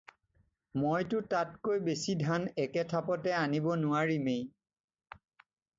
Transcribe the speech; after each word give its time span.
মইতো 0.81 1.17
তাতকৈ 1.31 1.77
বেছি 1.87 2.11
ধান 2.25 2.47
একে 2.65 2.85
থাপতে 2.95 3.31
আনিব 3.45 3.67
নোৱাৰিমেই। 3.85 4.45